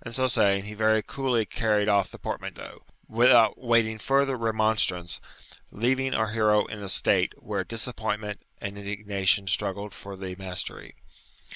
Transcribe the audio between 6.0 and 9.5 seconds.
our hero in a state where disappointment and indignation